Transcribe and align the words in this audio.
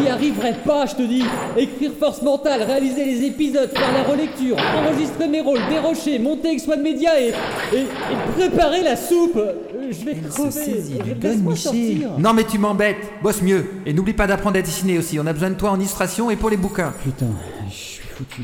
J'y 0.00 0.08
arriverai 0.08 0.54
pas, 0.64 0.86
je 0.86 0.94
te 0.94 1.02
dis. 1.02 1.24
Écrire 1.56 1.92
force 1.98 2.22
mentale, 2.22 2.62
réaliser 2.62 3.04
les 3.04 3.24
épisodes, 3.26 3.70
faire 3.70 3.92
la 3.92 4.02
relecture, 4.04 4.56
enregistrer 4.76 5.28
mes 5.28 5.40
rôles, 5.40 5.60
dérocher, 5.68 6.18
monter 6.18 6.48
avec 6.48 6.60
Swan 6.60 6.80
Media 6.82 7.20
et, 7.20 7.28
et, 7.74 7.78
et 7.80 8.32
préparer 8.36 8.82
la 8.82 8.96
soupe. 8.96 9.36
Euh, 9.36 9.52
Je 9.90 10.04
vais 10.04 10.12
Elle 10.22 10.30
se 10.30 10.36
crever. 10.36 10.50
saisit 10.50 10.98
du 10.98 11.14
Laisse-moi 11.20 11.56
sortir. 11.56 12.10
Non 12.18 12.32
mais 12.32 12.44
tu 12.44 12.58
m'embêtes, 12.58 12.96
bosse 13.22 13.42
mieux. 13.42 13.64
Et 13.86 13.92
n'oublie 13.92 14.12
pas 14.12 14.26
d'apprendre 14.26 14.58
à 14.58 14.62
dessiner 14.62 14.98
aussi, 14.98 15.18
on 15.18 15.26
a 15.26 15.32
besoin 15.32 15.50
de 15.50 15.54
toi 15.56 15.70
en 15.70 15.78
illustration 15.78 16.30
et 16.30 16.36
pour 16.36 16.50
les 16.50 16.56
bouquins. 16.56 16.92
Putain, 17.02 17.26
je 17.68 17.74
suis 17.74 18.02
foutu. 18.08 18.42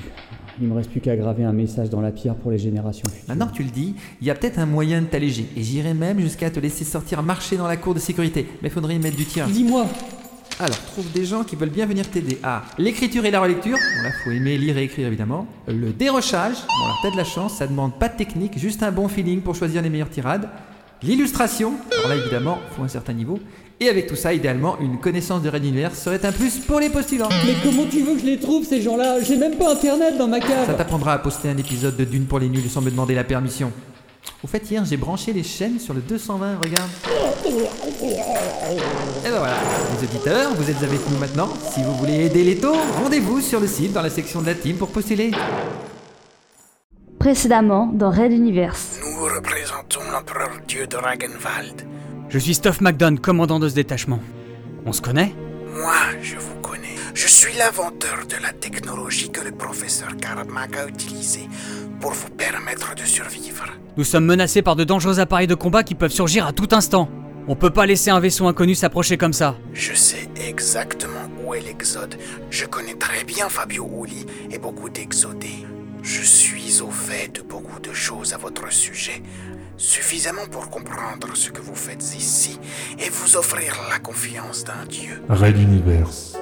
Il 0.61 0.69
me 0.69 0.75
reste 0.77 0.91
plus 0.91 1.01
qu'à 1.01 1.17
graver 1.17 1.43
un 1.43 1.53
message 1.53 1.91
dans 1.91 2.01
la 2.01 2.13
pierre 2.13 2.37
pour 2.37 2.53
les 2.53 2.59
générations 2.59 3.09
futures. 3.09 3.25
Maintenant 3.29 3.49
que 3.49 3.55
tu 3.55 3.65
le 3.65 3.71
dis, 3.71 3.97
il 4.21 4.27
y 4.27 4.31
a 4.31 4.37
peut-être 4.37 4.59
un 4.61 4.67
moyen 4.67 5.01
de 5.03 5.07
t'alléger. 5.07 5.47
Et 5.57 5.63
j'irai 5.65 5.95
même 5.95 6.21
jusqu'à 6.21 6.49
te 6.49 6.61
laisser 6.61 6.85
sortir 6.85 7.23
marcher 7.25 7.57
dans 7.57 7.67
la 7.67 7.77
cour 7.77 7.93
de 7.93 7.99
sécurité. 7.99 8.47
Mais 8.63 8.71
faudrait 8.71 8.95
y 8.95 8.99
mettre 9.01 9.17
du 9.17 9.25
tien. 9.25 9.47
Dis-moi, 9.49 9.87
Alors, 10.61 10.79
trouve 10.87 11.11
des 11.11 11.25
gens 11.25 11.43
qui 11.43 11.57
veulent 11.57 11.69
bien 11.71 11.85
venir 11.87 12.09
t'aider. 12.09 12.39
Ah, 12.43 12.63
l'écriture 12.79 13.25
et 13.25 13.31
la 13.31 13.41
relecture. 13.41 13.77
Bon 13.77 14.03
là, 14.03 14.11
faut 14.23 14.31
aimer 14.31 14.57
lire 14.57 14.79
et 14.79 14.85
écrire 14.85 15.09
évidemment. 15.09 15.47
Le 15.67 15.93
dérochage. 15.93 16.55
Bon 16.55 16.85
alors, 16.85 16.99
t'as 17.03 17.11
de 17.11 17.17
la 17.17 17.25
chance, 17.25 17.55
ça 17.57 17.67
demande 17.67 17.99
pas 17.99 18.09
de 18.09 18.17
technique, 18.17 18.59
juste 18.59 18.83
un 18.83 18.93
bon 18.93 19.09
feeling 19.09 19.41
pour 19.41 19.55
choisir 19.57 19.83
les 19.83 19.91
meilleures 19.91 20.11
tirades. 20.11 20.49
L'illustration. 21.03 21.73
Alors 21.99 22.09
là, 22.09 22.17
évidemment, 22.17 22.59
faut 22.77 22.83
un 22.83 22.89
certain 22.89 23.13
niveau. 23.13 23.41
Et 23.81 23.89
avec 23.89 24.07
tout 24.07 24.15
ça, 24.15 24.33
idéalement, 24.33 24.79
une 24.81 24.99
connaissance 25.01 25.43
de 25.43 25.49
Red 25.51 25.65
Universe 25.65 25.99
serait 25.99 26.25
un 26.25 26.31
plus 26.33 26.59
pour 26.61 26.79
les 26.79 26.89
postulants. 26.89 27.29
mais 27.45 27.55
comment 27.63 27.85
tu 27.91 28.01
veux 28.03 28.15
que 28.15 28.21
je 28.21 28.27
les 28.27 28.39
trouve 28.39 28.65
ces 28.65 28.81
gens-là? 28.81 29.21
J'ai 29.21 29.37
même 29.37 29.57
pas 29.57 29.73
internet 29.73 30.17
dans 30.17 30.29
ma 30.29 30.41
Ça 30.41 30.47
cave. 30.47 30.77
t'apprendra 30.77 31.15
à 31.15 31.19
poster 31.19 31.49
un 31.51 31.57
épisode 31.57 31.97
de 31.97 32.05
Dune 32.05 32.27
pour 32.27 32.39
les 32.39 32.49
nuls 32.49 32.71
sans 32.71 32.81
me 32.81 32.91
demander 32.91 33.17
la 33.17 33.25
permission. 33.25 33.73
Au 34.43 34.47
fait, 34.47 34.71
hier, 34.71 34.85
j'ai 34.85 34.97
branché 34.97 35.33
les 35.33 35.43
chaînes 35.43 35.79
sur 35.79 35.95
le 35.95 36.01
220, 36.01 36.59
regarde. 36.63 36.91
Et 37.47 37.53
ben 39.25 39.39
voilà, 39.39 39.57
les 39.97 40.07
auditeurs, 40.07 40.55
vous 40.55 40.71
êtes 40.71 40.83
avec 40.83 41.01
nous 41.11 41.17
maintenant. 41.19 41.49
Si 41.73 41.83
vous 41.83 41.95
voulez 41.95 42.27
aider 42.27 42.45
les 42.45 42.57
taux, 42.59 42.77
rendez-vous 43.03 43.41
sur 43.41 43.59
le 43.61 43.67
site 43.67 43.93
dans 43.93 44.03
la 44.03 44.11
section 44.11 44.43
de 44.43 44.47
la 44.47 44.55
team 44.55 44.77
pour 44.77 44.89
postuler. 44.89 45.31
Précédemment 47.19 47.87
dans 47.87 48.11
Red 48.11 48.33
Universe. 48.33 48.99
Nous 49.01 49.25
représentons 49.25 50.03
l'empereur 50.13 50.51
dieu 50.69 50.87
de 50.87 50.97
Ragenwald. 50.97 51.87
Je 52.29 52.39
suis 52.39 52.55
Stoff 52.55 52.83
McDonald, 52.83 53.21
commandant 53.21 53.59
de 53.59 53.69
ce 53.69 53.75
détachement. 53.75 54.21
On 54.85 54.93
se 54.93 55.01
connaît? 55.01 55.35
Moi, 55.73 55.95
je 56.21 56.37
vous 56.37 56.55
connais. 56.57 56.64
Je 57.15 57.29
suis 57.29 57.57
l'inventeur 57.57 58.27
de 58.29 58.43
la 58.43 58.53
technologie 58.53 59.31
que 59.31 59.41
le 59.41 59.53
professeur 59.53 60.17
Karmak 60.17 60.77
a 60.77 60.89
utilisée 60.89 61.49
pour 62.01 62.11
vous 62.11 62.29
permettre 62.29 62.97
de 62.97 63.05
survivre. 63.05 63.67
Nous 63.97 64.03
sommes 64.03 64.25
menacés 64.25 64.63
par 64.63 64.75
de 64.75 64.83
dangereux 64.83 65.21
appareils 65.21 65.47
de 65.47 65.55
combat 65.55 65.85
qui 65.85 65.95
peuvent 65.95 66.11
surgir 66.11 66.45
à 66.45 66.53
tout 66.53 66.69
instant. 66.73 67.09
On 67.47 67.55
peut 67.55 67.71
pas 67.71 67.87
laisser 67.87 68.11
un 68.11 68.19
vaisseau 68.19 68.49
inconnu 68.49 68.75
s'approcher 68.75 69.17
comme 69.17 69.33
ça. 69.33 69.57
Je 69.73 69.95
sais 69.95 70.29
exactement 70.45 71.31
où 71.45 71.55
est 71.55 71.61
l'Exode. 71.61 72.17
Je 72.51 72.67
connais 72.67 72.95
très 72.95 73.23
bien 73.23 73.49
Fabio 73.49 73.89
Uli 74.03 74.27
et 74.51 74.59
beaucoup 74.59 74.91
d'Exodés. 74.91 75.65
Je 76.03 76.23
suis 76.23 76.83
au 76.83 76.91
fait 76.91 77.33
de 77.33 77.43
beaucoup 77.43 77.79
de 77.79 77.93
choses 77.93 78.35
à 78.35 78.39
votre 78.39 78.73
sujet. 78.73 79.23
Suffisamment 79.77 80.47
pour 80.51 80.69
comprendre 80.69 81.29
ce 81.35 81.51
que 81.51 81.61
vous 81.61 81.77
faites 81.77 82.17
ici 82.17 82.59
et 82.99 83.09
vous 83.09 83.37
offrir 83.37 83.77
la 83.89 84.01
confiance 84.01 84.65
d'un 84.65 84.85
dieu. 84.89 85.23
Raid 85.29 85.57
Universe. 85.57 86.37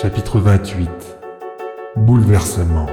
Chapitre 0.00 0.40
28. 0.40 0.88
Bouleversement. 1.94 2.86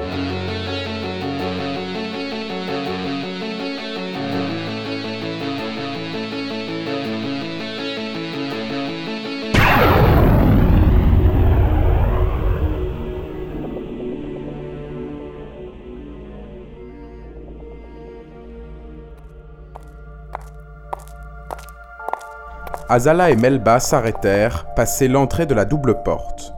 Azala 22.90 23.30
et 23.30 23.38
Melba 23.38 23.80
s'arrêtèrent, 23.80 24.66
passé 24.76 25.08
l'entrée 25.08 25.46
de 25.46 25.54
la 25.54 25.64
double 25.64 26.04
porte. 26.04 26.57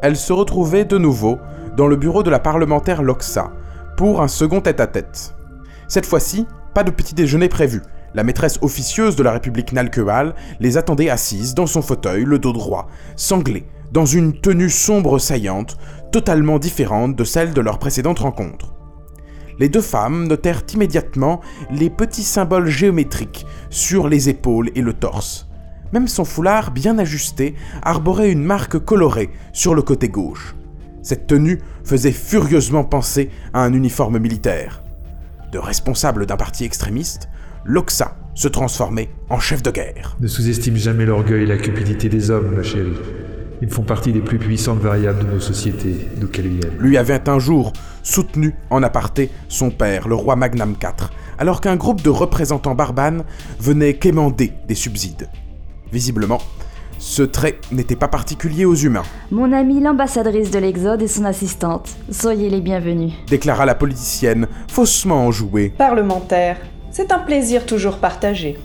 Elles 0.00 0.16
se 0.16 0.32
retrouvaient 0.32 0.84
de 0.84 0.98
nouveau 0.98 1.38
dans 1.76 1.88
le 1.88 1.96
bureau 1.96 2.22
de 2.22 2.30
la 2.30 2.38
parlementaire 2.38 3.02
Loxa 3.02 3.52
pour 3.96 4.22
un 4.22 4.28
second 4.28 4.60
tête-à-tête. 4.60 5.34
Cette 5.88 6.06
fois-ci, 6.06 6.46
pas 6.74 6.84
de 6.84 6.90
petit 6.90 7.14
déjeuner 7.14 7.48
prévu. 7.48 7.82
La 8.14 8.24
maîtresse 8.24 8.58
officieuse 8.62 9.16
de 9.16 9.22
la 9.22 9.32
République 9.32 9.72
Nalkehal 9.72 10.34
les 10.60 10.76
attendait 10.76 11.10
assises 11.10 11.54
dans 11.54 11.66
son 11.66 11.82
fauteuil, 11.82 12.24
le 12.24 12.38
dos 12.38 12.52
droit, 12.52 12.86
sanglée, 13.16 13.66
dans 13.92 14.06
une 14.06 14.38
tenue 14.40 14.70
sombre 14.70 15.18
saillante, 15.18 15.76
totalement 16.12 16.58
différente 16.58 17.16
de 17.16 17.24
celle 17.24 17.52
de 17.52 17.60
leur 17.60 17.78
précédente 17.78 18.20
rencontre. 18.20 18.74
Les 19.58 19.68
deux 19.68 19.80
femmes 19.80 20.28
notèrent 20.28 20.62
immédiatement 20.72 21.40
les 21.70 21.90
petits 21.90 22.22
symboles 22.22 22.68
géométriques 22.68 23.46
sur 23.70 24.08
les 24.08 24.28
épaules 24.28 24.70
et 24.76 24.82
le 24.82 24.92
torse. 24.92 25.47
Même 25.92 26.08
son 26.08 26.24
foulard 26.24 26.70
bien 26.70 26.98
ajusté 26.98 27.54
arborait 27.82 28.30
une 28.30 28.44
marque 28.44 28.78
colorée 28.78 29.30
sur 29.52 29.74
le 29.74 29.82
côté 29.82 30.08
gauche. 30.08 30.54
Cette 31.02 31.26
tenue 31.26 31.60
faisait 31.84 32.12
furieusement 32.12 32.84
penser 32.84 33.30
à 33.54 33.62
un 33.62 33.72
uniforme 33.72 34.18
militaire. 34.18 34.82
De 35.52 35.58
responsable 35.58 36.26
d'un 36.26 36.36
parti 36.36 36.64
extrémiste, 36.64 37.28
Loxa 37.64 38.16
se 38.34 38.48
transformait 38.48 39.08
en 39.30 39.40
chef 39.40 39.62
de 39.62 39.70
guerre. 39.70 40.16
Ne 40.20 40.26
sous-estime 40.26 40.76
jamais 40.76 41.06
l'orgueil 41.06 41.44
et 41.44 41.46
la 41.46 41.56
cupidité 41.56 42.08
des 42.08 42.30
hommes, 42.30 42.54
ma 42.54 42.62
chérie. 42.62 42.92
Ils 43.60 43.70
font 43.70 43.82
partie 43.82 44.12
des 44.12 44.20
plus 44.20 44.38
puissantes 44.38 44.78
variables 44.78 45.24
de 45.24 45.32
nos 45.32 45.40
sociétés, 45.40 46.08
nos 46.20 46.28
Kaluiel. 46.28 46.70
lui 46.78 46.96
avait 46.96 47.28
un 47.28 47.38
jour 47.38 47.72
soutenu 48.02 48.54
en 48.70 48.82
aparté 48.82 49.30
son 49.48 49.70
père, 49.70 50.06
le 50.06 50.14
roi 50.14 50.36
Magnam 50.36 50.76
IV, 50.80 51.08
alors 51.38 51.60
qu'un 51.60 51.76
groupe 51.76 52.02
de 52.02 52.10
représentants 52.10 52.76
barbanes 52.76 53.24
venait 53.58 53.94
quémander 53.94 54.52
des 54.68 54.76
subsides. 54.76 55.28
Visiblement, 55.92 56.38
ce 56.98 57.22
trait 57.22 57.58
n'était 57.70 57.96
pas 57.96 58.08
particulier 58.08 58.64
aux 58.64 58.74
humains, 58.74 59.04
Mon 59.30 59.52
amie 59.52 59.80
l'ambassadrice 59.80 60.50
de 60.50 60.58
l'Exode 60.58 61.00
et 61.02 61.08
son 61.08 61.24
assistante. 61.24 61.90
Soyez 62.10 62.50
les 62.50 62.60
bienvenus. 62.60 63.12
déclara 63.28 63.64
la 63.66 63.74
politicienne, 63.74 64.48
faussement 64.68 65.26
enjouée. 65.26 65.72
Parlementaire, 65.78 66.56
c'est 66.90 67.12
un 67.12 67.20
plaisir 67.20 67.66
toujours 67.66 67.98
partagé. 67.98 68.58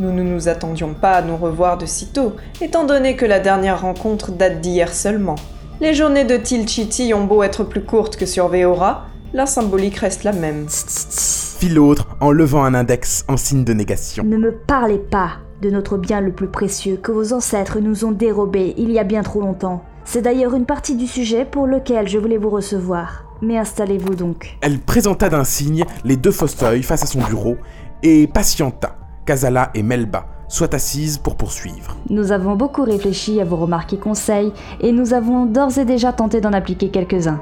Nous 0.00 0.12
ne 0.12 0.22
nous 0.22 0.48
attendions 0.48 0.94
pas 0.94 1.12
à 1.12 1.22
nous 1.22 1.36
revoir 1.36 1.78
de 1.78 1.86
sitôt, 1.86 2.36
étant 2.60 2.84
donné 2.84 3.16
que 3.16 3.26
la 3.26 3.40
dernière 3.40 3.80
rencontre 3.82 4.30
date 4.32 4.60
d'hier 4.60 4.92
seulement. 4.92 5.36
Les 5.80 5.94
journées 5.94 6.24
de 6.24 6.36
Tilchiti 6.36 7.14
ont 7.14 7.24
beau 7.24 7.42
être 7.42 7.64
plus 7.64 7.84
courtes 7.84 8.16
que 8.16 8.26
sur 8.26 8.48
Veora, 8.48 9.06
la 9.32 9.46
symbolique 9.46 9.98
reste 9.98 10.24
la 10.24 10.32
même. 10.32 10.66
fit 10.68 11.68
l'autre 11.68 12.06
en 12.20 12.30
levant 12.30 12.64
un 12.64 12.74
index 12.74 13.24
en 13.28 13.36
signe 13.36 13.64
de 13.64 13.72
négation. 13.72 14.24
Ne 14.24 14.36
me 14.38 14.52
parlez 14.52 14.98
pas 14.98 15.38
de 15.62 15.70
notre 15.70 15.96
bien 15.96 16.20
le 16.20 16.32
plus 16.32 16.48
précieux 16.48 16.96
que 16.96 17.12
vos 17.12 17.32
ancêtres 17.32 17.80
nous 17.80 18.04
ont 18.04 18.12
dérobé 18.12 18.74
il 18.78 18.90
y 18.90 18.98
a 18.98 19.04
bien 19.04 19.22
trop 19.22 19.40
longtemps. 19.40 19.82
C'est 20.04 20.22
d'ailleurs 20.22 20.54
une 20.54 20.66
partie 20.66 20.96
du 20.96 21.06
sujet 21.06 21.44
pour 21.44 21.66
lequel 21.66 22.08
je 22.08 22.18
voulais 22.18 22.38
vous 22.38 22.50
recevoir. 22.50 23.24
Mais 23.42 23.58
installez-vous 23.58 24.14
donc. 24.14 24.56
Elle 24.60 24.78
présenta 24.78 25.28
d'un 25.28 25.44
signe 25.44 25.84
les 26.04 26.16
deux 26.16 26.30
fauteuils 26.30 26.82
face 26.82 27.02
à 27.02 27.06
son 27.06 27.20
bureau 27.20 27.56
et 28.02 28.26
patienta 28.26 28.96
qu'Azala 29.26 29.70
et 29.74 29.82
Melba 29.82 30.26
soient 30.48 30.74
assises 30.74 31.18
pour 31.18 31.36
poursuivre. 31.36 31.96
Nous 32.08 32.32
avons 32.32 32.56
beaucoup 32.56 32.82
réfléchi 32.82 33.40
à 33.40 33.44
vos 33.44 33.56
remarques 33.56 33.92
et 33.92 33.98
conseils, 33.98 34.52
et 34.80 34.92
nous 34.92 35.12
avons 35.12 35.44
d'ores 35.44 35.78
et 35.78 35.84
déjà 35.84 36.12
tenté 36.12 36.40
d'en 36.40 36.54
appliquer 36.54 36.88
quelques-uns. 36.88 37.40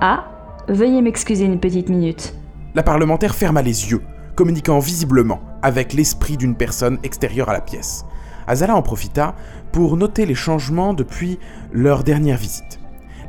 Ah, 0.00 0.24
veuillez 0.68 1.02
m'excuser 1.02 1.44
une 1.44 1.60
petite 1.60 1.88
minute. 1.88 2.34
La 2.74 2.82
parlementaire 2.82 3.34
ferma 3.34 3.62
les 3.62 3.90
yeux, 3.90 4.02
communiquant 4.34 4.78
visiblement 4.78 5.40
avec 5.62 5.92
l'esprit 5.92 6.36
d'une 6.36 6.56
personne 6.56 6.98
extérieure 7.02 7.48
à 7.48 7.52
la 7.52 7.60
pièce. 7.60 8.04
Azala 8.46 8.76
en 8.76 8.82
profita 8.82 9.34
pour 9.70 9.96
noter 9.96 10.26
les 10.26 10.34
changements 10.34 10.94
depuis 10.94 11.38
leur 11.72 12.04
dernière 12.04 12.38
visite. 12.38 12.80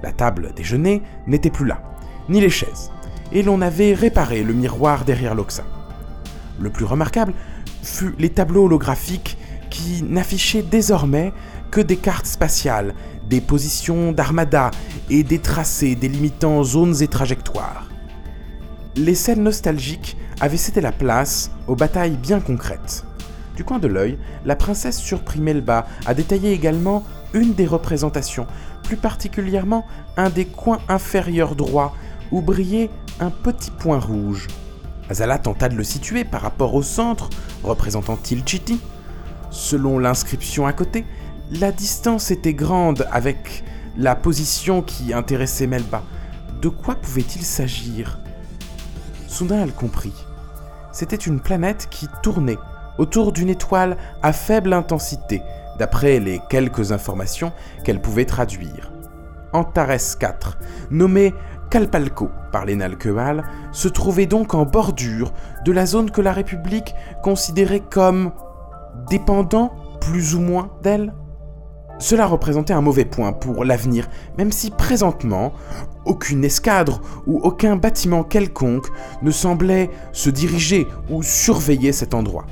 La 0.02 0.12
table 0.12 0.52
déjeuner 0.56 1.02
n'était 1.28 1.50
plus 1.50 1.66
là, 1.66 1.82
ni 2.30 2.42
les 2.42 2.50
chaises, 2.50 2.92
et 3.32 3.44
l'on 3.44 3.62
avait 3.62 3.94
réparé 3.94 4.44
le 4.44 4.54
miroir 4.54 5.06
derrière 5.06 5.36
l'Oxa. 5.36 5.64
Le 6.60 6.70
plus 6.70 6.86
remarquable 6.86 7.34
fut 7.82 8.14
les 8.20 8.30
tableaux 8.30 8.66
holographiques 8.66 9.38
qui 9.70 10.04
n'affichaient 10.04 10.64
désormais 10.64 11.34
que 11.72 11.82
des 11.82 11.98
cartes 11.98 12.28
spatiales, 12.28 12.94
des 13.28 13.42
positions 13.42 14.12
d'armada 14.12 14.72
et 15.10 15.24
des 15.24 15.40
tracés 15.40 15.96
délimitant 15.96 16.64
zones 16.64 17.02
et 17.02 17.08
trajectoires. 17.08 17.93
Les 18.96 19.16
scènes 19.16 19.42
nostalgiques 19.42 20.18
avaient 20.40 20.56
cédé 20.56 20.80
la 20.80 20.92
place 20.92 21.50
aux 21.68 21.76
batailles 21.76 22.16
bien 22.16 22.40
concrètes. 22.40 23.06
Du 23.56 23.64
coin 23.64 23.80
de 23.80 23.88
l'œil, 23.88 24.20
la 24.46 24.56
princesse 24.56 25.00
surprit 25.00 25.42
Melba 25.42 25.88
à 26.06 26.14
détailler 26.14 26.52
également 26.52 27.04
une 27.34 27.56
des 27.56 27.66
représentations, 27.66 28.46
plus 28.84 28.98
particulièrement 28.98 29.88
un 30.16 30.30
des 30.30 30.46
coins 30.46 30.80
inférieurs 30.90 31.56
droits 31.56 31.96
où 32.32 32.42
brillait 32.42 32.92
un 33.20 33.32
petit 33.32 33.72
point 33.72 34.00
rouge. 34.00 34.48
Azala 35.10 35.40
tenta 35.40 35.70
de 35.70 35.76
le 35.76 35.84
situer 35.84 36.24
par 36.24 36.42
rapport 36.42 36.76
au 36.76 36.84
centre, 36.84 37.32
représentant 37.64 38.16
Tilchiti. 38.16 38.80
Selon 39.50 39.98
l'inscription 39.98 40.68
à 40.68 40.74
côté, 40.74 41.04
La 41.52 41.72
distance 41.72 42.32
était 42.32 42.54
grande 42.54 43.08
avec 43.12 43.64
la 43.98 44.16
position 44.16 44.82
qui 44.82 45.14
intéressait 45.14 45.68
Melba. 45.68 46.02
De 46.62 46.70
quoi 46.70 46.96
pouvait-il 46.96 47.44
s'agir? 47.44 48.23
Soudain, 49.34 49.64
elle 49.64 49.74
comprit. 49.74 50.14
C'était 50.92 51.16
une 51.16 51.40
planète 51.40 51.88
qui 51.90 52.08
tournait 52.22 52.60
autour 53.00 53.32
d'une 53.32 53.50
étoile 53.50 53.98
à 54.22 54.32
faible 54.32 54.74
intensité, 54.74 55.42
d'après 55.80 56.20
les 56.20 56.40
quelques 56.52 56.92
informations 56.92 57.52
qu'elle 57.84 58.00
pouvait 58.00 58.26
traduire. 58.26 58.92
Antares 59.52 60.20
4, 60.20 60.60
nommé 60.92 61.34
Calpalco 61.72 62.30
par 62.52 62.66
les 62.66 62.78
se 63.72 63.88
trouvait 63.88 64.28
donc 64.28 64.54
en 64.54 64.66
bordure 64.66 65.34
de 65.66 65.72
la 65.72 65.88
zone 65.88 66.12
que 66.12 66.22
la 66.22 66.32
République 66.32 66.94
considérait 67.24 67.80
comme 67.80 68.34
dépendant 69.10 69.74
plus 70.00 70.36
ou 70.36 70.42
moins 70.42 70.70
d'elle. 70.84 71.12
Cela 72.04 72.26
représentait 72.26 72.74
un 72.74 72.82
mauvais 72.82 73.06
point 73.06 73.32
pour 73.32 73.64
l'avenir, 73.64 74.10
même 74.38 74.52
si 74.52 74.72
présentement, 74.72 75.54
aucune 76.04 76.44
escadre 76.44 77.00
ou 77.28 77.40
aucun 77.44 77.78
bâtiment 77.78 78.26
quelconque 78.26 78.88
ne 79.22 79.32
semblait 79.32 79.90
se 80.12 80.30
diriger 80.30 80.86
ou 81.10 81.24
surveiller 81.24 81.94
cet 81.94 82.14
endroit. 82.14 82.46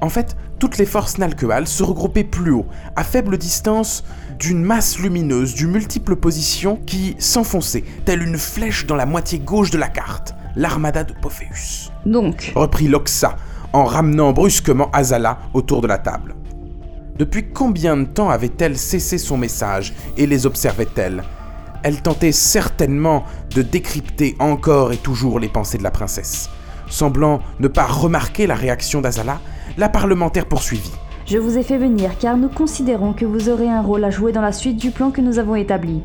En 0.00 0.08
fait, 0.08 0.36
toutes 0.58 0.76
les 0.76 0.86
forces 0.86 1.18
nalqueales 1.18 1.68
se 1.68 1.84
regroupaient 1.84 2.24
plus 2.24 2.50
haut, 2.50 2.66
à 2.96 3.04
faible 3.04 3.38
distance 3.38 4.02
d'une 4.40 4.64
masse 4.64 4.98
lumineuse 4.98 5.54
du 5.54 5.68
multiples 5.68 6.16
positions 6.16 6.74
qui 6.84 7.14
s'enfonçait, 7.20 7.84
telle 8.06 8.24
une 8.24 8.38
flèche 8.38 8.86
dans 8.86 8.96
la 8.96 9.06
moitié 9.06 9.38
gauche 9.38 9.70
de 9.70 9.78
la 9.78 9.88
carte, 9.88 10.34
l'armada 10.56 11.04
de 11.04 11.12
Pophéus. 11.12 11.92
Donc, 12.06 12.50
Reprit 12.56 12.88
Loxa, 12.88 13.36
en 13.72 13.84
ramenant 13.84 14.32
brusquement 14.32 14.90
Azala 14.90 15.38
autour 15.54 15.80
de 15.80 15.86
la 15.86 15.98
table. 15.98 16.34
Depuis 17.18 17.44
combien 17.48 17.96
de 17.96 18.04
temps 18.04 18.28
avait-elle 18.28 18.76
cessé 18.76 19.16
son 19.16 19.38
message 19.38 19.94
et 20.18 20.26
les 20.26 20.44
observait-elle? 20.44 21.24
Elle 21.82 22.02
tentait 22.02 22.32
certainement 22.32 23.24
de 23.54 23.62
décrypter 23.62 24.36
encore 24.38 24.92
et 24.92 24.98
toujours 24.98 25.40
les 25.40 25.48
pensées 25.48 25.78
de 25.78 25.82
la 25.82 25.90
princesse. 25.90 26.50
Semblant 26.90 27.40
ne 27.58 27.68
pas 27.68 27.86
remarquer 27.86 28.46
la 28.46 28.54
réaction 28.54 29.00
d'Azala, 29.00 29.40
la 29.78 29.88
parlementaire 29.88 30.46
poursuivit. 30.46 30.92
je 31.26 31.38
vous 31.38 31.56
ai 31.56 31.62
fait 31.62 31.78
venir 31.78 32.18
car 32.18 32.36
nous 32.36 32.48
considérons 32.50 33.14
que 33.14 33.24
vous 33.24 33.48
aurez 33.48 33.68
un 33.68 33.80
rôle 33.80 34.04
à 34.04 34.10
jouer 34.10 34.32
dans 34.32 34.42
la 34.42 34.52
suite 34.52 34.76
du 34.76 34.90
plan 34.90 35.10
que 35.10 35.22
nous 35.22 35.38
avons 35.38 35.56
établi. 35.56 36.02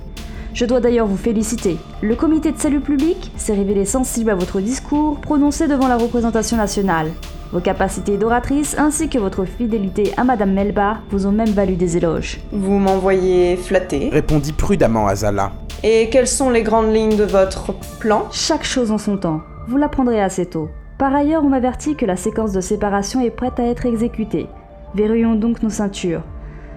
Je 0.54 0.66
dois 0.66 0.80
d'ailleurs 0.80 1.08
vous 1.08 1.18
féliciter. 1.18 1.78
Le 2.02 2.16
comité 2.16 2.54
de 2.54 2.58
salut 2.58 2.82
public 2.82 3.32
s'est 3.36 3.54
révélé 3.54 3.86
sensible 3.86 4.30
à 4.30 4.36
votre 4.36 4.62
discours 4.62 5.20
prononcé 5.20 5.68
devant 5.68 5.88
la 5.90 5.98
représentation 5.98 6.56
nationale. 6.56 7.12
Vos 7.52 7.60
capacités 7.60 8.18
d'oratrice 8.18 8.78
ainsi 8.78 9.10
que 9.10 9.20
votre 9.20 9.44
fidélité 9.44 10.14
à 10.16 10.24
Madame 10.24 10.54
Melba 10.54 11.00
vous 11.10 11.28
ont 11.28 11.34
même 11.34 11.50
valu 11.50 11.76
des 11.76 11.98
éloges. 11.98 12.40
Vous 12.54 12.78
m'envoyez 12.78 13.58
flatter. 13.58 14.10
Répondit 14.10 14.54
prudemment 14.54 15.08
Azala. 15.08 15.52
Et 15.84 16.10
quelles 16.10 16.28
sont 16.28 16.50
les 16.50 16.64
grandes 16.64 16.94
lignes 16.94 17.18
de 17.18 17.26
votre 17.26 17.74
plan? 18.00 18.28
Chaque 18.32 18.64
chose 18.64 18.92
en 18.92 18.98
son 18.98 19.18
temps. 19.18 19.42
Vous 19.68 19.76
l'apprendrez 19.76 20.22
assez 20.22 20.46
tôt. 20.46 20.70
Par 20.98 21.14
ailleurs, 21.14 21.44
on 21.44 21.50
m'avertit 21.50 21.96
que 21.96 22.06
la 22.06 22.16
séquence 22.16 22.54
de 22.54 22.62
séparation 22.62 23.20
est 23.20 23.32
prête 23.32 23.60
à 23.60 23.66
être 23.66 23.86
exécutée. 23.86 24.48
Verrouillons 24.96 25.36
donc 25.36 25.62
nos 25.62 25.70
ceintures. 25.70 26.22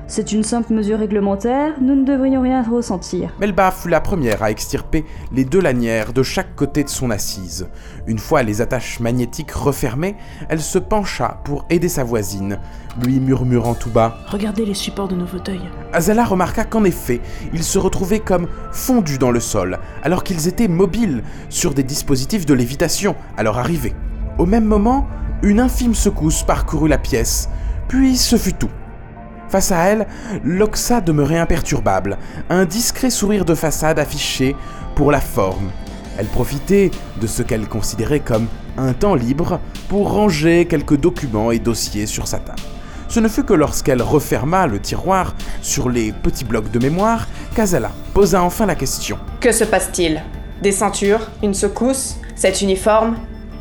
C'est 0.07 0.33
une 0.33 0.43
simple 0.43 0.75
mesure 0.75 0.99
réglementaire, 0.99 1.73
nous 1.81 1.95
ne 1.95 2.05
devrions 2.05 2.43
rien 2.43 2.63
ressentir. 2.63 3.31
Melba 3.41 3.71
fut 3.71 3.89
la 3.89 4.03
première 4.03 4.43
à 4.43 4.51
extirper 4.51 5.07
les 5.33 5.47
deux 5.47 5.63
lanières 5.63 6.13
de 6.13 6.23
chaque 6.23 6.55
côté 6.55 6.85
de 6.85 6.91
son 6.91 7.11
assise. 7.11 7.69
Une 8.07 8.19
fois 8.19 8.43
les 8.43 8.61
attaches 8.61 9.01
magnétiques 9.01 9.53
refermées, 9.53 10.17
elle 10.51 10.61
se 10.61 10.79
pencha 10.79 11.41
pour 11.45 11.65
aider 11.71 11.89
sa 11.89 12.05
voisine, 12.05 12.59
lui 13.03 13.19
murmurant 13.19 13.73
tout 13.73 13.89
bas. 13.89 14.19
Regardez 14.29 14.67
les 14.67 14.75
supports 14.75 15.09
de 15.09 15.17
nos 15.17 15.27
fauteuils. 15.27 15.71
Azala 15.95 16.25
remarqua 16.25 16.65
qu'en 16.65 16.85
effet, 16.85 17.23
ils 17.55 17.65
se 17.65 17.79
retrouvaient 17.79 18.21
comme 18.21 18.49
fondus 18.73 19.19
dans 19.19 19.31
le 19.31 19.41
sol, 19.41 19.79
alors 20.03 20.23
qu'ils 20.23 20.49
étaient 20.49 20.69
mobiles 20.69 21.23
sur 21.49 21.73
des 21.73 21.83
dispositifs 21.83 22.45
de 22.45 22.53
lévitation 22.53 23.17
à 23.39 23.43
leur 23.43 23.59
arrivée. 23.59 23.95
Au 24.37 24.45
même 24.45 24.67
moment, 24.67 25.07
une 25.43 25.61
infime 25.61 25.95
secousse 25.95 26.43
parcourut 26.43 26.89
la 26.91 26.99
pièce, 26.99 27.49
puis 27.89 28.17
ce 28.19 28.37
fut 28.37 28.53
tout. 28.53 28.71
Face 29.55 29.71
à 29.71 29.85
elle, 29.85 30.09
Loxa 30.43 31.01
demeurait 31.01 31.39
imperturbable, 31.39 32.19
un 32.51 32.65
discret 32.65 33.09
sourire 33.09 33.45
de 33.45 33.55
façade 33.55 34.01
affiché 34.01 34.57
pour 34.97 35.13
la 35.13 35.21
forme. 35.21 35.71
Elle 36.19 36.27
profitait 36.27 36.91
de 37.21 37.29
ce 37.29 37.45
qu'elle 37.45 37.69
considérait 37.69 38.19
comme 38.19 38.49
un 38.77 38.95
temps 38.95 39.15
libre 39.15 39.61
pour 39.89 40.11
ranger 40.11 40.67
quelques 40.67 40.97
documents 40.97 41.53
et 41.53 41.61
dossiers 41.61 42.07
sur 42.07 42.27
sa 42.27 42.41
table. 42.41 42.59
Ce 43.07 43.21
ne 43.21 43.29
fut 43.29 43.45
que 43.45 43.53
lorsqu'elle 43.53 44.03
referma 44.03 44.67
le 44.67 44.81
tiroir 44.81 45.37
sur 45.63 45.89
les 45.89 46.11
petits 46.11 46.45
blocs 46.45 46.73
de 46.73 46.81
mémoire 46.81 47.29
qu'Azala 47.55 47.93
posa 48.13 48.43
enfin 48.43 48.67
la 48.67 48.75
question. 48.75 49.19
Que 49.39 49.53
se 49.53 49.63
passe-t-il? 49.63 50.21
Des 50.65 50.73
ceintures? 50.73 51.31
Une 51.45 51.55
secousse? 51.55 52.17
Cet 52.35 52.61
uniforme? 52.61 53.19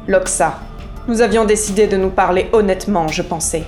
Loxa? 0.07 0.59
Nous 1.07 1.21
avions 1.21 1.45
décidé 1.45 1.85
de 1.85 1.97
nous 1.97 2.09
parler 2.09 2.49
honnêtement, 2.51 3.07
je 3.09 3.21
pensais. 3.21 3.65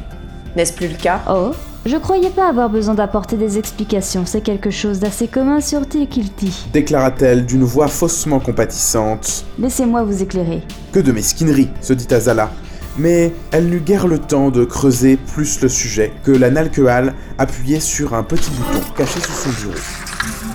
N'est-ce 0.56 0.74
plus 0.74 0.88
le 0.88 0.96
cas? 0.96 1.22
Oh 1.30 1.52
Je 1.86 1.98
croyais 1.98 2.32
pas 2.32 2.50
avoir 2.50 2.72
besoin 2.72 2.96
d'apporter 2.96 3.38
des 3.38 3.60
explications, 3.60 4.26
c'est 4.26 4.42
quelque 4.42 4.72
chose 4.72 5.00
d'assez 5.00 5.28
commun 5.28 5.62
sur 5.62 5.88
Tilkilti. 5.88 6.68
déclara-t-elle 6.74 7.46
d'une 7.46 7.64
voix 7.64 7.88
faussement 7.88 8.40
compatissante. 8.40 9.46
Laissez-moi 9.60 10.04
vous 10.04 10.24
éclairer. 10.24 10.64
Que 10.92 11.00
de 11.00 11.12
mesquinerie, 11.12 11.70
se 11.82 11.94
dit 11.94 12.12
Azala. 12.12 12.50
Mais 12.98 13.32
elle 13.52 13.68
n'eut 13.70 13.82
guère 13.82 14.08
le 14.08 14.18
temps 14.18 14.50
de 14.50 14.66
creuser 14.66 15.16
plus 15.16 15.62
le 15.62 15.70
sujet 15.70 16.12
que 16.24 16.32
la 16.32 16.50
Nalqueal 16.50 17.14
appuyait 17.38 17.80
sur 17.80 18.16
un 18.16 18.24
petit 18.24 18.50
bouton 18.50 18.84
caché 18.98 19.20
sous 19.20 19.32
son 19.32 19.50
bureau. 19.62 19.80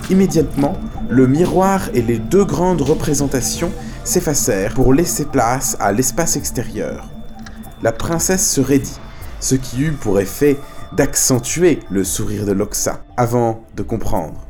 Immédiatement, 0.09 0.77
le 1.07 1.27
miroir 1.27 1.87
et 1.93 2.01
les 2.01 2.17
deux 2.17 2.43
grandes 2.43 2.81
représentations 2.81 3.71
s'effacèrent 4.03 4.73
pour 4.73 4.93
laisser 4.93 5.23
place 5.23 5.77
à 5.79 5.93
l'espace 5.93 6.35
extérieur. 6.35 7.07
La 7.83 7.93
princesse 7.93 8.51
se 8.51 8.59
raidit, 8.59 8.99
ce 9.39 9.55
qui 9.55 9.83
eut 9.83 9.93
pour 9.93 10.19
effet 10.19 10.57
d'accentuer 10.93 11.79
le 11.89 12.03
sourire 12.03 12.45
de 12.45 12.51
Loxa, 12.51 13.03
avant 13.17 13.63
de 13.75 13.83
comprendre. 13.83 14.47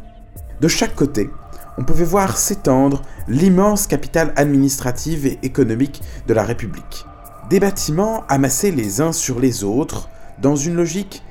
De 0.59 0.67
chaque 0.67 0.95
côté, 0.95 1.29
on 1.77 1.83
pouvait 1.83 2.05
voir 2.05 2.37
s'étendre 2.37 3.01
l'immense 3.27 3.87
capitale 3.87 4.33
administrative 4.35 5.25
et 5.25 5.39
économique 5.43 6.01
de 6.27 6.33
la 6.33 6.43
République. 6.43 7.05
Des 7.49 7.59
bâtiments 7.59 8.23
amassés 8.27 8.71
les 8.71 9.01
uns 9.01 9.11
sur 9.11 9.39
les 9.39 9.63
autres, 9.63 10.09
dans 10.41 10.55
une 10.55 10.75
logique 10.75 11.23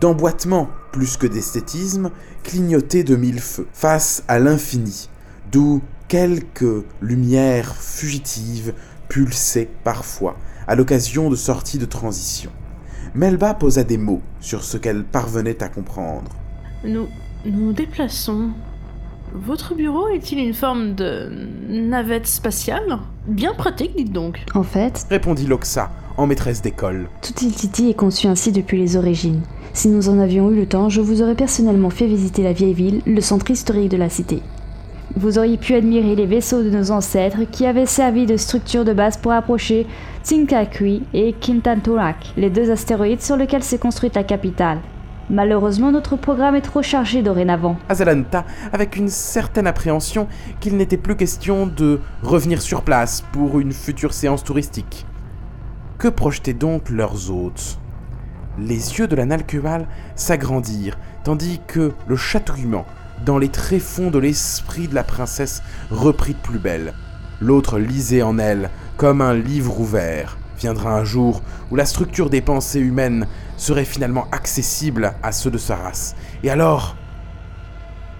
d'emboîtement 0.00 0.68
plus 0.92 1.16
que 1.16 1.26
d'esthétisme, 1.26 2.10
clignotés 2.42 3.04
de 3.04 3.16
mille 3.16 3.40
feux, 3.40 3.66
face 3.72 4.22
à 4.28 4.38
l'infini, 4.38 5.08
d'où 5.52 5.82
quelques 6.08 6.84
lumières 7.00 7.76
fugitives 7.76 8.74
pulsaient 9.08 9.68
parfois, 9.84 10.36
à 10.66 10.74
l'occasion 10.74 11.30
de 11.30 11.36
sorties 11.36 11.78
de 11.78 11.86
transition. 11.86 12.50
Melba 13.16 13.54
posa 13.54 13.82
des 13.82 13.96
mots 13.96 14.20
sur 14.40 14.62
ce 14.62 14.76
qu'elle 14.76 15.02
parvenait 15.02 15.62
à 15.62 15.70
comprendre. 15.70 16.30
Nous 16.84 17.06
nous 17.46 17.72
déplaçons. 17.72 18.50
Votre 19.32 19.74
bureau 19.74 20.08
est-il 20.08 20.38
une 20.38 20.52
forme 20.52 20.94
de 20.94 21.30
navette 21.66 22.26
spatiale? 22.26 22.98
Bien 23.26 23.54
pratique, 23.54 23.96
dites 23.96 24.12
donc. 24.12 24.44
En 24.54 24.62
fait, 24.62 25.06
Répondit 25.08 25.46
Loxa, 25.46 25.90
en 26.18 26.26
maîtresse 26.26 26.60
d'école. 26.60 27.08
tout 27.22 27.32
Tiltiti 27.32 27.88
est 27.88 27.94
conçu 27.94 28.26
ainsi 28.26 28.52
depuis 28.52 28.78
les 28.78 28.96
origines. 28.96 29.40
Si 29.72 29.88
nous 29.88 30.10
en 30.10 30.18
avions 30.18 30.50
eu 30.50 30.56
le 30.56 30.66
temps, 30.66 30.90
je 30.90 31.00
vous 31.00 31.22
aurais 31.22 31.34
personnellement 31.34 31.90
fait 31.90 32.06
visiter 32.06 32.42
la 32.42 32.52
vieille 32.52 32.74
ville, 32.74 33.00
le 33.06 33.22
centre 33.22 33.50
historique 33.50 33.90
de 33.90 33.96
la 33.96 34.10
cité. 34.10 34.42
Vous 35.18 35.38
auriez 35.38 35.56
pu 35.56 35.74
admirer 35.74 36.14
les 36.14 36.26
vaisseaux 36.26 36.62
de 36.62 36.68
nos 36.68 36.90
ancêtres 36.90 37.44
qui 37.50 37.64
avaient 37.64 37.86
servi 37.86 38.26
de 38.26 38.36
structure 38.36 38.84
de 38.84 38.92
base 38.92 39.16
pour 39.16 39.32
approcher 39.32 39.86
Tsinkakui 40.22 41.04
et 41.14 41.32
Kintantorak, 41.32 42.34
les 42.36 42.50
deux 42.50 42.70
astéroïdes 42.70 43.22
sur 43.22 43.38
lesquels 43.38 43.62
s'est 43.62 43.78
construite 43.78 44.14
la 44.14 44.24
capitale. 44.24 44.80
Malheureusement, 45.30 45.90
notre 45.90 46.16
programme 46.16 46.54
est 46.54 46.60
trop 46.60 46.82
chargé 46.82 47.22
dorénavant. 47.22 47.78
Azalanta 47.88 48.44
avec 48.74 48.96
une 48.96 49.08
certaine 49.08 49.66
appréhension 49.66 50.28
qu'il 50.60 50.76
n'était 50.76 50.98
plus 50.98 51.16
question 51.16 51.66
de 51.66 52.00
revenir 52.22 52.60
sur 52.60 52.82
place 52.82 53.24
pour 53.32 53.58
une 53.58 53.72
future 53.72 54.12
séance 54.12 54.44
touristique. 54.44 55.06
Que 55.96 56.08
projetaient 56.08 56.52
donc 56.52 56.90
leurs 56.90 57.30
hôtes? 57.30 57.78
Les 58.58 58.98
yeux 58.98 59.08
de 59.08 59.16
la 59.16 59.24
Nalqueal 59.24 59.86
s'agrandirent, 60.14 60.98
tandis 61.24 61.58
que 61.66 61.92
le 62.06 62.16
chatouillement 62.16 62.84
dans 63.24 63.38
les 63.38 63.48
tréfonds 63.48 64.10
de 64.10 64.18
l'esprit 64.18 64.88
de 64.88 64.94
la 64.94 65.04
princesse 65.04 65.62
reprit 65.90 66.34
de 66.34 66.38
plus 66.38 66.58
belle. 66.58 66.94
L'autre 67.40 67.78
lisait 67.78 68.22
en 68.22 68.38
elle 68.38 68.70
comme 68.96 69.20
un 69.20 69.34
livre 69.34 69.80
ouvert. 69.80 70.38
Viendra 70.58 70.96
un 70.96 71.04
jour 71.04 71.42
où 71.70 71.76
la 71.76 71.84
structure 71.84 72.30
des 72.30 72.40
pensées 72.40 72.80
humaines 72.80 73.26
serait 73.56 73.84
finalement 73.84 74.26
accessible 74.32 75.14
à 75.22 75.32
ceux 75.32 75.50
de 75.50 75.58
sa 75.58 75.76
race. 75.76 76.14
Et 76.42 76.50
alors 76.50 76.96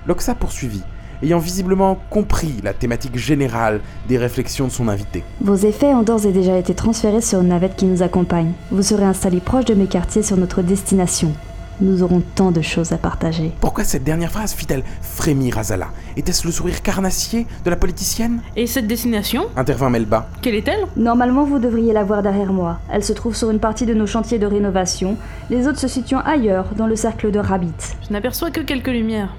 Loxa 0.06 0.34
poursuivit, 0.34 0.82
ayant 1.22 1.38
visiblement 1.38 1.98
compris 2.10 2.60
la 2.62 2.74
thématique 2.74 3.16
générale 3.16 3.80
des 4.08 4.18
réflexions 4.18 4.66
de 4.66 4.72
son 4.72 4.88
invité. 4.88 5.24
Vos 5.40 5.56
effets 5.56 5.94
ont 5.94 6.02
d'ores 6.02 6.26
et 6.26 6.32
déjà 6.32 6.58
été 6.58 6.74
transférés 6.74 7.22
sur 7.22 7.40
une 7.40 7.48
navette 7.48 7.76
qui 7.76 7.86
nous 7.86 8.02
accompagne. 8.02 8.52
Vous 8.70 8.82
serez 8.82 9.04
installé 9.04 9.40
proche 9.40 9.64
de 9.64 9.74
mes 9.74 9.86
quartiers 9.86 10.22
sur 10.22 10.36
notre 10.36 10.62
destination. 10.62 11.32
Nous 11.80 12.02
aurons 12.02 12.23
tant 12.35 12.52
de 12.52 12.62
choses 12.62 12.92
à 12.92 12.97
partager. 12.97 13.52
Pourquoi 13.61 13.85
cette 13.85 14.02
dernière 14.02 14.30
phrase 14.30 14.54
fit-elle 14.54 14.83
frémir 15.02 15.59
Azala? 15.59 15.88
Était-ce 16.16 16.47
le 16.47 16.52
sourire 16.52 16.80
carnassier 16.80 17.47
de 17.66 17.71
la 17.71 17.76
politicienne? 17.76 18.40
Et 18.56 18.66
cette 18.66 18.87
destination? 18.87 19.47
Intervint 19.56 19.90
Melba. 19.90 20.26
Quelle 20.40 20.54
est-elle? 20.54 20.87
Normalement, 20.97 21.45
vous 21.45 21.59
devriez 21.59 21.92
la 21.92 22.02
voir 22.02 22.23
derrière 22.23 22.50
moi. 22.50 22.78
Elle 22.90 23.04
se 23.04 23.12
trouve 23.12 23.37
sur 23.37 23.50
une 23.50 23.59
partie 23.59 23.85
de 23.85 23.92
nos 23.92 24.06
chantiers 24.06 24.38
de 24.38 24.47
rénovation, 24.47 25.18
les 25.50 25.68
autres 25.68 25.78
se 25.78 25.88
situant 25.88 26.21
ailleurs, 26.21 26.71
dans 26.78 26.87
le 26.87 26.97
cercle 26.97 27.30
de 27.30 27.38
Rabbit. 27.38 27.75
Je 28.09 28.12
n'aperçois 28.14 28.50
que 28.50 28.61
quelques 28.61 28.87
lumières. 28.88 29.35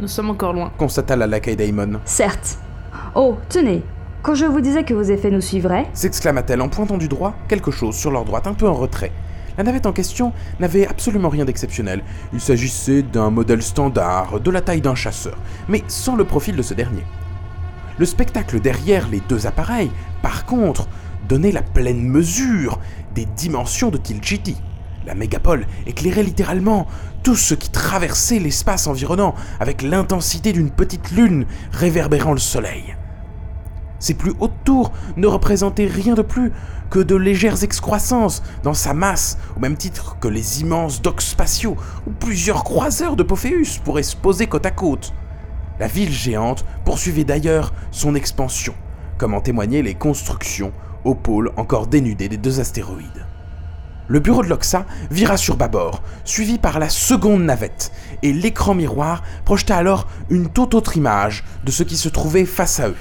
Nous 0.00 0.08
sommes 0.08 0.30
encore 0.30 0.54
loin. 0.54 0.72
Constata 0.78 1.14
la 1.14 1.28
lacaille 1.28 1.54
Daimon. 1.54 2.00
Certes. 2.04 2.58
Oh, 3.14 3.36
tenez. 3.48 3.84
Quand 4.22 4.34
je 4.34 4.46
vous 4.46 4.60
disais 4.60 4.82
que 4.82 4.94
vos 4.94 5.02
effets 5.02 5.30
nous 5.30 5.40
suivraient, 5.40 5.86
S'exclama-t-elle 5.94 6.60
en 6.60 6.68
pointant 6.68 6.98
du 6.98 7.06
doigt 7.06 7.34
quelque 7.46 7.70
chose 7.70 7.94
sur 7.94 8.10
leur 8.10 8.24
droite, 8.24 8.48
un 8.48 8.54
peu 8.54 8.68
en 8.68 8.74
retrait. 8.74 9.12
La 9.58 9.64
navette 9.64 9.86
en 9.86 9.92
question 9.92 10.32
n'avait 10.60 10.86
absolument 10.86 11.28
rien 11.28 11.44
d'exceptionnel. 11.44 12.02
Il 12.32 12.40
s'agissait 12.40 13.02
d'un 13.02 13.30
modèle 13.30 13.62
standard, 13.62 14.40
de 14.40 14.50
la 14.50 14.60
taille 14.60 14.80
d'un 14.80 14.94
chasseur, 14.94 15.36
mais 15.68 15.82
sans 15.88 16.16
le 16.16 16.24
profil 16.24 16.56
de 16.56 16.62
ce 16.62 16.74
dernier. 16.74 17.04
Le 17.98 18.06
spectacle 18.06 18.60
derrière 18.60 19.08
les 19.08 19.20
deux 19.20 19.46
appareils, 19.46 19.90
par 20.22 20.46
contre, 20.46 20.88
donnait 21.28 21.52
la 21.52 21.62
pleine 21.62 22.02
mesure 22.02 22.78
des 23.14 23.26
dimensions 23.26 23.90
de 23.90 23.98
Tilchiti. 23.98 24.56
La 25.06 25.14
mégapole 25.14 25.66
éclairait 25.86 26.22
littéralement 26.22 26.86
tout 27.22 27.36
ce 27.36 27.54
qui 27.54 27.70
traversait 27.70 28.38
l'espace 28.38 28.86
environnant 28.86 29.34
avec 29.60 29.82
l'intensité 29.82 30.52
d'une 30.52 30.70
petite 30.70 31.10
lune 31.10 31.46
réverbérant 31.72 32.32
le 32.32 32.38
soleil. 32.38 32.96
Ses 34.02 34.14
plus 34.14 34.34
hautes 34.40 34.64
tours 34.64 34.90
ne 35.16 35.28
représentaient 35.28 35.86
rien 35.86 36.14
de 36.14 36.22
plus 36.22 36.50
que 36.90 36.98
de 36.98 37.14
légères 37.14 37.62
excroissances 37.62 38.42
dans 38.64 38.74
sa 38.74 38.94
masse, 38.94 39.38
au 39.56 39.60
même 39.60 39.76
titre 39.76 40.16
que 40.18 40.26
les 40.26 40.60
immenses 40.60 41.00
docks 41.02 41.22
spatiaux 41.22 41.76
où 42.08 42.10
plusieurs 42.10 42.64
croiseurs 42.64 43.14
de 43.14 43.22
Pophéus 43.22 43.78
pourraient 43.78 44.02
se 44.02 44.16
poser 44.16 44.48
côte 44.48 44.66
à 44.66 44.72
côte. 44.72 45.14
La 45.78 45.86
ville 45.86 46.10
géante 46.10 46.64
poursuivait 46.84 47.22
d'ailleurs 47.22 47.72
son 47.92 48.16
expansion, 48.16 48.74
comme 49.18 49.34
en 49.34 49.40
témoignaient 49.40 49.82
les 49.82 49.94
constructions 49.94 50.72
au 51.04 51.14
pôle 51.14 51.52
encore 51.56 51.86
dénudé 51.86 52.28
des 52.28 52.38
deux 52.38 52.58
astéroïdes. 52.58 53.26
Le 54.08 54.18
bureau 54.18 54.42
de 54.42 54.48
l'Oxa 54.48 54.84
vira 55.12 55.36
sur 55.36 55.56
bâbord, 55.56 56.02
suivi 56.24 56.58
par 56.58 56.80
la 56.80 56.88
seconde 56.88 57.44
navette, 57.44 57.92
et 58.24 58.32
l'écran 58.32 58.74
miroir 58.74 59.22
projeta 59.44 59.76
alors 59.76 60.08
une 60.28 60.48
toute 60.48 60.74
autre 60.74 60.96
image 60.96 61.44
de 61.62 61.70
ce 61.70 61.84
qui 61.84 61.96
se 61.96 62.08
trouvait 62.08 62.46
face 62.46 62.80
à 62.80 62.88
eux. 62.88 62.96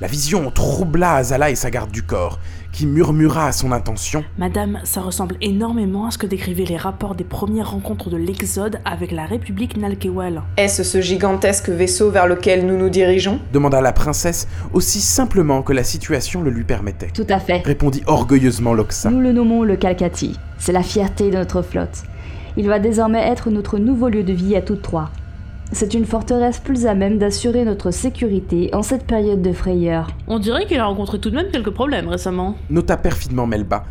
La 0.00 0.08
vision 0.08 0.50
troubla 0.50 1.14
Azala 1.14 1.50
et 1.50 1.54
sa 1.54 1.70
garde 1.70 1.92
du 1.92 2.02
corps, 2.02 2.40
qui 2.72 2.84
murmura 2.84 3.46
à 3.46 3.52
son 3.52 3.70
intention 3.70 4.24
Madame, 4.38 4.80
ça 4.82 5.00
ressemble 5.00 5.36
énormément 5.40 6.06
à 6.06 6.10
ce 6.10 6.18
que 6.18 6.26
décrivaient 6.26 6.64
les 6.64 6.76
rapports 6.76 7.14
des 7.14 7.22
premières 7.22 7.70
rencontres 7.70 8.10
de 8.10 8.16
l'Exode 8.16 8.80
avec 8.84 9.12
la 9.12 9.24
République 9.24 9.76
Nalkewal. 9.76 10.42
Est-ce 10.56 10.82
ce 10.82 11.00
gigantesque 11.00 11.68
vaisseau 11.68 12.10
vers 12.10 12.26
lequel 12.26 12.66
nous 12.66 12.76
nous 12.76 12.88
dirigeons 12.88 13.38
demanda 13.52 13.80
la 13.80 13.92
princesse 13.92 14.48
aussi 14.72 15.00
simplement 15.00 15.62
que 15.62 15.72
la 15.72 15.84
situation 15.84 16.42
le 16.42 16.50
lui 16.50 16.64
permettait. 16.64 17.12
tout 17.14 17.26
à 17.28 17.38
fait. 17.38 17.62
Répondit 17.64 18.02
orgueilleusement 18.06 18.74
Loxa. 18.74 19.10
Nous 19.10 19.20
le 19.20 19.30
nommons 19.30 19.62
le 19.62 19.76
Calcati. 19.76 20.36
C'est 20.58 20.72
la 20.72 20.82
fierté 20.82 21.30
de 21.30 21.36
notre 21.36 21.62
flotte. 21.62 22.02
Il 22.56 22.66
va 22.66 22.80
désormais 22.80 23.22
être 23.22 23.50
notre 23.50 23.78
nouveau 23.78 24.08
lieu 24.08 24.24
de 24.24 24.32
vie 24.32 24.56
à 24.56 24.62
toutes 24.62 24.82
trois. 24.82 25.10
C'est 25.72 25.94
une 25.94 26.04
forteresse 26.04 26.58
plus 26.58 26.86
à 26.86 26.94
même 26.94 27.18
d'assurer 27.18 27.64
notre 27.64 27.90
sécurité 27.90 28.70
en 28.74 28.82
cette 28.82 29.06
période 29.06 29.42
de 29.42 29.52
frayeur. 29.52 30.08
On 30.28 30.38
dirait 30.38 30.66
qu'il 30.66 30.78
a 30.78 30.84
rencontré 30.84 31.18
tout 31.18 31.30
de 31.30 31.36
même 31.36 31.50
quelques 31.50 31.70
problèmes 31.70 32.08
récemment. 32.08 32.56
nota 32.70 32.96
perfidement 32.96 33.46
Melba. 33.46 33.84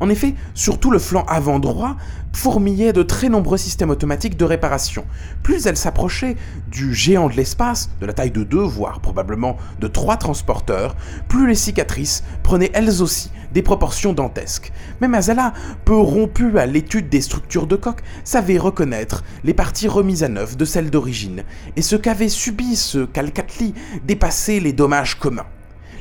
En 0.00 0.08
effet, 0.08 0.34
sur 0.54 0.80
tout 0.80 0.90
le 0.90 0.98
flanc 0.98 1.24
avant 1.28 1.58
droit, 1.58 1.96
fourmillaient 2.32 2.94
de 2.94 3.02
très 3.02 3.28
nombreux 3.28 3.58
systèmes 3.58 3.90
automatiques 3.90 4.38
de 4.38 4.46
réparation. 4.46 5.04
Plus 5.42 5.66
elle 5.66 5.76
s'approchait 5.76 6.36
du 6.70 6.94
géant 6.94 7.28
de 7.28 7.34
l'espace, 7.34 7.90
de 8.00 8.06
la 8.06 8.14
taille 8.14 8.30
de 8.30 8.42
deux, 8.42 8.62
voire 8.62 9.00
probablement 9.00 9.58
de 9.78 9.88
trois 9.88 10.16
transporteurs, 10.16 10.96
plus 11.28 11.46
les 11.46 11.54
cicatrices 11.54 12.24
prenaient 12.42 12.70
elles 12.72 13.02
aussi 13.02 13.30
des 13.52 13.62
proportions 13.62 14.12
dantesques. 14.12 14.72
Même 15.00 15.14
Azala, 15.14 15.52
peu 15.84 15.96
rompue 15.96 16.58
à 16.58 16.66
l'étude 16.66 17.08
des 17.08 17.20
structures 17.20 17.66
de 17.66 17.76
coque, 17.76 18.02
savait 18.24 18.58
reconnaître 18.58 19.24
les 19.44 19.54
parties 19.54 19.88
remises 19.88 20.22
à 20.22 20.28
neuf 20.28 20.56
de 20.56 20.64
celles 20.64 20.90
d'origine, 20.90 21.44
et 21.76 21.82
ce 21.82 21.96
qu'avait 21.96 22.28
subi 22.28 22.76
ce 22.76 23.04
Calcatli 23.04 23.74
dépassait 24.04 24.60
les 24.60 24.72
dommages 24.72 25.18
communs. 25.18 25.46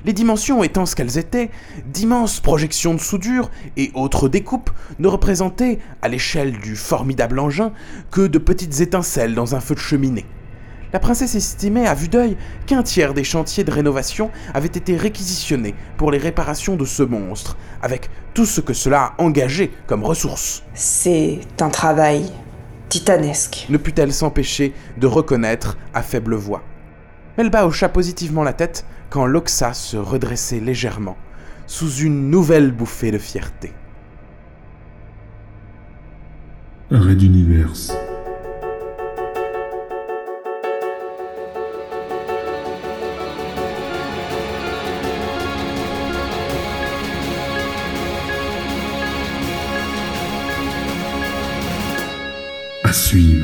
Les 0.05 0.13
dimensions 0.13 0.63
étant 0.63 0.85
ce 0.85 0.95
qu'elles 0.95 1.17
étaient, 1.17 1.49
d'immenses 1.85 2.39
projections 2.39 2.93
de 2.93 2.99
soudure 2.99 3.51
et 3.75 3.91
autres 3.93 4.29
découpes 4.29 4.71
ne 4.97 5.07
représentaient, 5.07 5.79
à 6.01 6.07
l'échelle 6.07 6.57
du 6.59 6.75
formidable 6.75 7.39
engin, 7.39 7.73
que 8.09 8.25
de 8.25 8.37
petites 8.37 8.79
étincelles 8.79 9.35
dans 9.35 9.55
un 9.55 9.59
feu 9.59 9.75
de 9.75 9.79
cheminée. 9.79 10.25
La 10.91 10.99
princesse 10.99 11.35
estimait 11.35 11.87
à 11.87 11.93
vue 11.93 12.07
d'œil 12.07 12.35
qu'un 12.65 12.81
tiers 12.81 13.13
des 13.13 13.23
chantiers 13.23 13.63
de 13.63 13.71
rénovation 13.71 14.31
avaient 14.53 14.67
été 14.67 14.97
réquisitionnés 14.97 15.75
pour 15.97 16.09
les 16.11 16.17
réparations 16.17 16.75
de 16.75 16.85
ce 16.85 17.03
monstre, 17.03 17.57
avec 17.81 18.09
tout 18.33 18.45
ce 18.45 18.59
que 18.59 18.73
cela 18.73 19.03
a 19.03 19.21
engagé 19.21 19.71
comme 19.85 20.03
ressources. 20.03 20.63
C'est 20.73 21.41
un 21.59 21.69
travail 21.69 22.31
titanesque. 22.89 23.67
Ne 23.69 23.77
put-elle 23.77 24.11
s'empêcher 24.11 24.73
de 24.97 25.05
reconnaître 25.05 25.77
à 25.93 26.01
faible 26.01 26.33
voix. 26.35 26.63
Melba 27.37 27.67
hocha 27.67 27.87
positivement 27.87 28.43
la 28.43 28.53
tête 28.53 28.83
quand 29.11 29.27
Loxa 29.27 29.73
se 29.73 29.95
redressait 29.95 30.59
légèrement, 30.59 31.17
sous 31.67 31.97
une 31.97 32.31
nouvelle 32.31 32.71
bouffée 32.71 33.11
de 33.11 33.19
fierté. 33.19 33.73
Red 36.89 37.21
Universe. 37.21 37.93
Suivre. 53.09 53.38